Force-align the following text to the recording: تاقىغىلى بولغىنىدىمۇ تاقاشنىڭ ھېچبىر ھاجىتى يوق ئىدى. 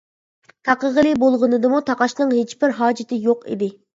تاقىغىلى 0.67 1.11
بولغىنىدىمۇ 1.25 1.81
تاقاشنىڭ 1.91 2.33
ھېچبىر 2.39 2.75
ھاجىتى 2.81 3.23
يوق 3.29 3.49
ئىدى. 3.55 3.71